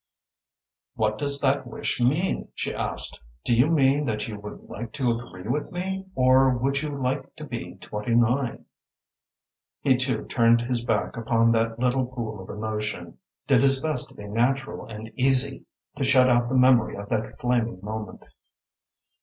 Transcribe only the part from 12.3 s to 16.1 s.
of emotion, did his best to be natural and easy, to